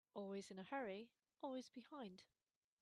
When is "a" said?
0.57-0.63